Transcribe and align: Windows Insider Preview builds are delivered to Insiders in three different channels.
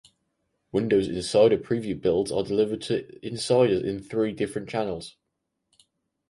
Windows 0.71 1.07
Insider 1.07 1.59
Preview 1.59 2.01
builds 2.01 2.31
are 2.31 2.41
delivered 2.43 2.81
to 2.81 3.23
Insiders 3.23 3.83
in 3.83 4.01
three 4.01 4.31
different 4.31 4.67
channels. 4.67 5.15